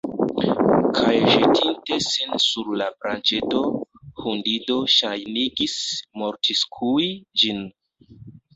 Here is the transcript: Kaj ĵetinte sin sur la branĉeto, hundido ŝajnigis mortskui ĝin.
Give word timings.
Kaj 0.99 1.11
ĵetinte 1.33 1.97
sin 2.05 2.33
sur 2.45 2.71
la 2.83 2.87
branĉeto, 3.03 3.61
hundido 4.23 4.79
ŝajnigis 4.97 5.79
mortskui 6.25 7.15
ĝin. 7.45 7.65